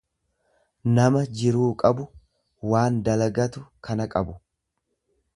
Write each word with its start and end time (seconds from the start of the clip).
nama 0.93 1.19
jiruu 1.41 1.67
qabu, 1.83 2.05
waan 2.71 2.97
dalagatu 3.09 3.63
kana 3.89 4.09
qabu. 4.15 4.35